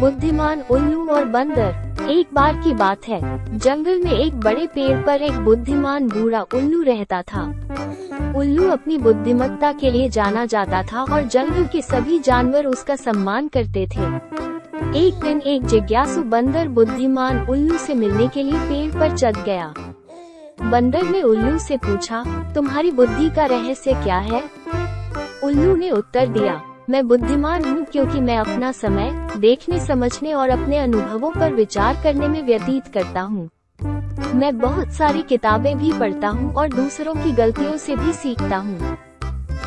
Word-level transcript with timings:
बुद्धिमान 0.00 0.62
उल्लू 0.70 1.06
और 1.08 1.24
बंदर। 1.24 2.08
एक 2.10 2.26
बार 2.34 2.54
की 2.54 2.72
बात 2.74 3.08
है। 3.08 3.58
जंगल 3.58 4.02
में 4.04 4.12
एक 4.12 4.34
बड़े 4.40 4.66
पेड़ 4.66 4.96
पर 5.02 5.22
एक 5.22 5.32
बुद्धिमान 5.32 6.08
बूढ़ा 6.08 6.40
उल्लू 6.54 6.82
रहता 6.82 7.22
था। 7.22 7.42
उल्लू 8.36 8.68
अपनी 8.68 8.98
बुद्धिमत्ता 8.98 9.72
के 9.72 9.90
लिए 9.90 10.08
जाना 10.08 10.44
जाता 10.44 10.82
था 10.82 11.02
और 11.02 11.22
जंगल 11.22 11.66
के 11.66 11.82
सभी 11.82 12.18
जानवर 12.18 12.66
उसका 12.66 12.96
सम्मान 12.96 13.48
करते 13.48 13.86
थे। 13.86 14.04
एक 14.98 15.20
दिन 15.22 15.40
एक 15.40 15.66
जिज्ञासु 15.66 16.22
बंदर 16.22 16.68
बुद्धिमान 16.68 17.46
उल्लू 17.46 17.78
से 17.78 17.94
मिलने 17.94 18.28
के 18.28 18.42
लिए 18.42 18.60
पेड़ 18.60 19.00
पर 19.00 19.16
चढ़ 19.16 19.36
गया। 19.36 19.74
बंदर 20.62 21.02
ने 21.02 21.22
उल्लू 21.22 21.58
से 21.58 21.76
पूछा, 21.76 22.24
तुम्हारी 22.54 22.90
बुद्धि 22.90 23.30
का 23.30 23.46
रहस्य 23.46 23.94
क्या 23.94 24.18
है? 24.18 24.44
उल्लू 25.44 25.76
ने 25.76 25.90
उत्तर 25.90 26.26
दिया 26.26 26.62
मैं 26.90 27.06
बुद्धिमान 27.08 27.64
हूँ 27.64 27.84
क्योंकि 27.84 28.20
मैं 28.20 28.36
अपना 28.38 28.70
समय, 28.72 29.10
देखने, 29.36 29.78
समझने 29.86 30.32
और 30.32 30.50
अपने 30.50 30.78
अनुभवों 30.78 31.30
पर 31.30 31.54
विचार 31.54 31.96
करने 32.02 32.28
में 32.28 32.42
व्यतीत 32.42 32.86
करता 32.86 33.20
हूँ। 33.20 33.48
मैं 34.34 34.58
बहुत 34.58 34.92
सारी 34.92 35.22
किताबें 35.22 35.78
भी 35.78 35.92
पढ़ता 35.92 36.28
हूँ 36.28 36.52
और 36.54 36.68
दूसरों 36.68 37.14
की 37.14 37.32
गलतियों 37.32 37.76
से 37.76 37.96
भी 37.96 38.12
सीखता 38.12 38.56
हूँ। 38.56 38.96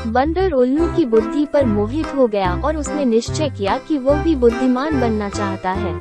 बंदर 0.07 0.51
उल्लू 0.51 0.87
की 0.87 1.05
बुद्धि 1.05 1.45
पर 1.45 1.65
मोहित 1.65 2.15
हो 2.15 2.27
गया 2.27 2.53
और 2.65 2.77
उसने 2.77 3.05
निश्चय 3.05 3.49
किया 3.49 3.77
कि 3.77 3.97
वो 3.97 4.13
भी 4.13 4.35
बुद्धिमान 4.35 4.99
बनना 5.01 5.29
चाहता 5.29 5.71
है। 5.71 5.93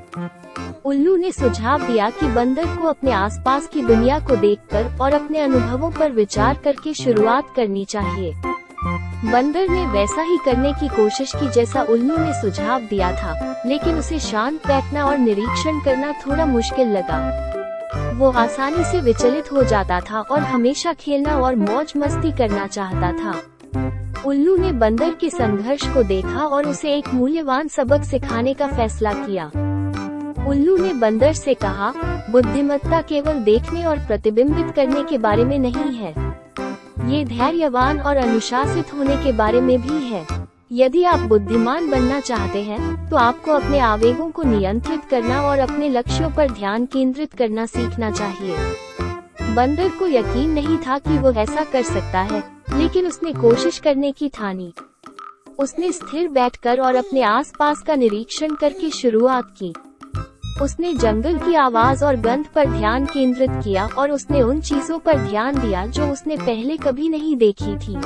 उल्लू 0.85 1.17
ने 1.17 1.33
सुझाव 1.33 1.87
दिया 1.87 2.11
कि 2.11 2.27
बंदर 2.27 2.67
को 2.77 2.89
अपने 2.89 3.11
आसपास 3.11 3.67
की 3.67 3.83
दुनिया 3.83 4.19
को 4.19 4.37
देखकर 4.37 4.97
और 5.01 5.13
अपने 5.13 5.39
अनुभवों 5.39 5.91
पर 5.91 6.13
विचार 6.13 6.61
करके 6.65 6.95
शुरुआत 6.95 7.53
करनी 7.57 7.85
चाहिए। 7.85 8.35
बंदर 8.85 9.69
ने 9.69 9.87
वैसा 9.87 10.23
ही 10.23 10.37
करने 10.45 10.73
की 10.73 10.89
कोशिश 10.89 11.33
की 11.35 11.49
जैसा 11.49 11.83
उल्लू 11.83 12.17
ने 12.17 12.33
सुझाव 12.41 12.81
दिया 12.81 13.11
था, 13.13 13.63
लेकिन 13.67 13.95
उसे 13.95 14.19
शांत 14.19 14.67
बैठना 14.67 15.05
और 15.05 15.19
निरीक्षण 15.19 15.81
करना 15.81 16.13
थोड़ा 16.13 16.47
मुश्किल 16.47 16.89
लगा। 16.89 17.19
वो 18.19 18.31
आसानी 18.31 18.85
से 18.85 19.01
विचलित 19.01 19.53
हो 19.53 19.63
जाता 19.63 20.01
था 20.01 20.21
और 20.21 20.41
हमेशा 20.41 20.93
खेलना 20.93 21.37
और 21.37 21.57
मौज 21.57 21.93
मस्ती 21.97 22.33
करना 22.33 22.67
चाहता 22.67 23.13
था। 23.13 24.23
उल्लू 24.27 24.57
ने 24.57 24.73
बंदर 24.73 25.15
के 25.15 25.31
संघर्ष 25.31 25.89
को 25.89 26.03
देखा 26.03 26.45
और 26.45 26.67
उसे 26.67 26.95
एक 26.95 27.15
मूल्यवान 27.15 27.69
सबक 27.69 28.05
सिखाने 28.05 28.55
का 28.55 28.67
फैसला 28.67 29.13
किया। 29.13 29.51
उल्लू 30.49 30.77
ने 30.77 30.93
बंदर 30.93 31.33
से 31.33 31.55
कहा, 31.55 31.93
बुद्धिमत्ता 32.31 33.01
केवल 33.01 33.43
देखने 33.43 33.85
और 33.85 33.99
प्रतिबिंबित 33.99 34.75
करने 34.77 35.03
के 35.03 35.19
बारे 35.19 35.45
में 35.45 35.59
नहीं 35.59 35.95
है। 35.97 36.28
ये 37.01 37.25
धैर्यवान 37.25 38.01
और 38.01 38.17
अनुशासित 38.17 38.93
होने 38.95 39.17
के 39.17 39.33
बारे 39.33 39.61
में 39.61 39.81
भी 39.83 40.05
है। 40.05 40.27
यदि 40.73 41.03
आप 41.05 41.19
बुद्धिमान 41.19 41.89
बनना 41.91 42.19
चाहते 42.21 42.63
हैं 42.63 43.09
तो 43.11 43.17
आपको 43.17 43.53
अपने 43.53 43.79
आवेगों 43.79 44.31
को 44.31 44.43
नियंत्रित 44.43 45.05
करना 45.05 45.41
और 45.43 45.59
अपने 45.59 45.89
लक्ष्यों 45.89 46.31
पर 46.31 46.51
ध्यान 46.51 46.87
केंद्रित 46.87 47.33
करना 47.33 47.67
सीखना 47.67 48.11
चाहिए। 48.11 49.55
बंदर 49.55 49.89
को 49.89 50.07
यकीन 50.07 50.51
नहीं 50.51 50.77
था 50.79 50.99
कि 50.99 51.19
वो 51.19 51.33
ऐसा 51.33 51.65
कर 51.65 51.83
सकता 51.83 52.21
है, 52.23 52.43
लेकिन 52.75 53.07
उसने 53.07 53.33
कोशिश 53.33 53.79
करने 53.79 54.13
की 54.13 54.29
ठानी। 54.29 54.73
उसने 55.59 55.93
स्थिर 55.93 56.29
बैठकर 56.29 56.81
और 56.81 56.95
अपने 56.95 57.23
आसपास 57.23 57.83
का 57.83 57.95
निरीक्षण 57.95 58.55
करके 58.55 58.91
शुरुआत 58.91 59.55
की। 59.59 59.73
उसने 60.63 60.95
जंगल 60.95 61.39
की 61.39 61.55
आवाज़ 61.55 62.05
और 62.05 62.17
गंध 62.17 62.47
पर 62.47 62.67
ध्यान 62.67 63.05
केंद्रित 63.07 63.51
किया 63.65 63.89
और 63.99 64.11
उसने 64.11 64.43
उन 64.43 64.61
चीज़ों 64.61 64.99
पर 64.99 65.19
ध्यान 65.19 65.59
दिया 65.59 65.87
जो 65.87 66.07
उसने 66.07 66.37
पहले 66.37 66.77
कभी 66.77 67.09
नहीं 67.09 67.37
देखी 67.37 67.77
थी। 67.77 67.97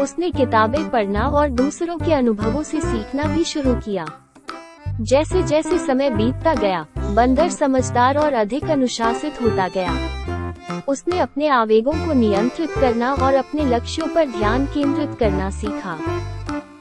उसने 0.00 0.30
किताबें 0.30 0.90
पढ़ना 0.90 1.28
और 1.28 1.48
दूसरों 1.48 1.98
के 1.98 2.12
अनुभवों 2.12 2.62
से 2.62 2.80
सीखना 2.80 3.24
भी 3.24 3.44
शुरू 3.44 3.74
किया। 3.74 4.06
जैसे 5.00 5.42
जैसे 5.42 5.78
समय 5.78 6.10
बीतता 6.10 6.54
गया, 6.54 6.86
बंदर 6.98 7.48
समझदार 7.48 8.18
और 8.18 8.32
अधिक 8.32 8.64
अनुशासित 8.64 9.42
होता 9.42 9.68
गया। 9.68 9.96
उसने 10.88 11.18
अपने 11.18 11.48
आवेगों 11.48 11.92
को 11.92 12.12
नियंत्रित 12.12 12.70
करना 12.70 13.14
और 13.14 13.34
अपने 13.34 13.64
लक्ष्यों 13.64 14.06
पर 14.08 14.26
ध्यान 14.26 14.66
केंद्रित 14.66 15.16
करना 15.20 15.50
सीखा। 15.50 15.98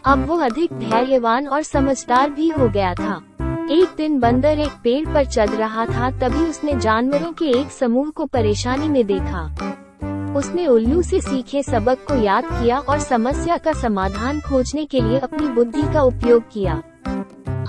अब 0.05 0.25
वो 0.25 0.37
अधिक 0.37 0.73
धैर्यवान 0.73 1.47
और 1.47 1.61
समझदार 1.61 2.29
भी 2.29 2.49
हो 2.49 2.69
गया 2.69 2.93
था। 2.93 3.21
एक 3.71 3.93
दिन 3.97 4.19
बंदर 4.19 4.59
एक 4.59 4.71
पेड़ 4.83 5.13
पर 5.13 5.25
चढ़ 5.25 5.49
रहा 5.49 5.85
था, 5.85 6.09
तभी 6.11 6.39
उसने 6.39 6.73
जानवरों 6.75 7.31
के 7.31 7.45
एक 7.51 7.71
समूह 7.71 8.09
को 8.09 8.25
परेशानी 8.25 8.89
में 8.89 9.05
देखा। 9.07 9.41
उसने 10.37 10.65
उल्लू 10.67 11.01
से 11.01 11.21
सीखे 11.21 11.63
सबक 11.63 12.05
को 12.07 12.15
याद 12.15 12.45
किया 12.45 12.79
और 12.79 12.99
समस्या 12.99 13.57
का 13.57 13.73
समाधान 13.73 14.39
खोजने 14.39 14.85
के 14.85 15.01
लिए 15.01 15.19
अपनी 15.19 15.47
बुद्धि 15.47 15.83
का 15.93 16.01
उपयोग 16.01 16.43
किया। 16.53 16.81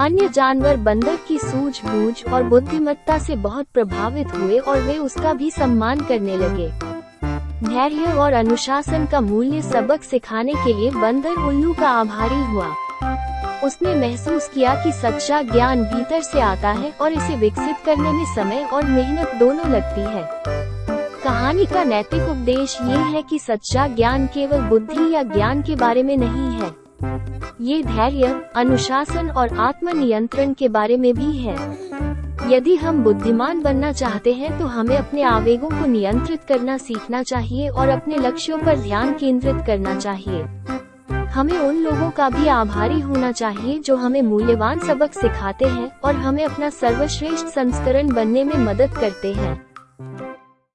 अन्य 0.01 0.29
जानवर 0.29 0.77
बंदर 0.77 1.17
की 1.29 1.39
सूझबूझ 1.39 2.33
और 2.33 2.43
बुद्धिमत्ता 2.43 3.19
से 3.19 3.37
बहुत 3.37 3.67
प्रभावित 3.75 4.35
हुए 4.35 4.59
और 4.59 4.81
वे 4.81 4.99
उसका 4.99 5.33
भी 5.33 5.51
सम्मान 5.51 6.01
करने 6.01 6.37
लगे। 6.37 6.71
धैर्य 7.69 8.13
और 8.13 8.33
अनुशासन 8.33 9.07
का 9.07 9.21
मूल्य 9.21 9.63
सबक 9.63 10.03
सिखाने 10.03 10.55
के 10.55 10.73
लिए 10.73 10.91
बंदर 10.91 11.47
उल्लू 11.47 11.73
का 11.73 11.89
आभारी 11.91 12.45
हुआ। 12.45 12.75
उसने 13.65 13.95
महसूस 13.95 14.49
किया 14.49 14.75
कि 14.75 14.93
सच्चा 14.93 15.43
ज्ञान 15.43 15.83
भीतर 15.85 16.21
से 16.21 16.41
आता 16.41 16.71
है 16.71 16.93
और 17.01 17.13
इसे 17.13 17.37
विकसित 17.37 17.77
करने 17.87 18.13
में 18.13 18.25
समय 18.35 18.65
और 18.73 18.85
मेहनत 18.85 19.35
दोनों 19.35 19.69
लगती 19.69 20.01
है। 20.01 20.29
कहानी 21.25 21.65
का 21.65 21.85
नैतिक 21.85 22.23
उपदेश 22.23 22.79
ये 22.83 22.97
है 22.97 23.23
कि 23.23 23.39
सच्चा 23.39 23.87
ज्ञान 23.87 24.27
केवल 24.27 24.61
बुद्धि 24.61 25.15
या 25.15 25.23
ज्ञान 25.23 25.63
के 25.63 25.77
बारे 25.77 26.03
में 26.03 26.17
नहीं 26.17 26.51
है। 26.51 26.75
ये 27.61 27.83
धैर्य, 27.83 28.41
अनुशासन 28.57 29.31
और 29.31 29.59
आत्म 29.59 29.99
नियंत्रण 29.99 30.53
के 30.53 30.69
बारे 30.69 30.97
में 30.97 31.15
भी 31.15 31.37
है। 31.37 31.57
यदि 32.49 32.77
हम 32.77 33.03
बुद्धिमान 33.05 33.61
बनना 33.63 33.93
चाहते 33.93 34.33
हैं 34.33 34.59
तो 34.59 34.67
हमें 34.67 34.97
अपने 34.97 35.23
आवेगों 35.23 35.69
को 35.71 35.87
नियंत्रित 35.87 36.45
करना 36.45 36.77
सीखना 36.79 37.23
चाहिए 37.23 37.69
और 37.69 37.89
अपने 37.89 38.17
लक्ष्यों 38.17 38.59
पर 38.59 38.77
ध्यान 38.77 39.13
केंद्रित 39.13 39.65
करना 39.67 39.95
चाहिए। 39.95 40.45
हमें 41.37 41.59
उन 41.59 41.77
लोगों 41.77 42.11
का 42.11 42.29
भी 42.31 42.47
आभारी 42.49 43.01
होना 43.01 43.31
चाहिए 43.33 43.79
जो 43.79 43.97
हमें 43.97 44.23
मूल्यवान 44.23 44.79
सबक 44.79 45.13
सिखाते 45.13 45.65
हैं 45.65 45.91
और 46.01 46.15
हमें 46.15 46.45
अपना 46.45 46.71
सर्वश्रेष्ठ 46.71 47.47
संस्करण 47.47 48.13
बनने 48.13 48.45
में 48.45 48.57
मदद 48.57 48.95
करते 48.95 49.33
हैं। 49.33 49.55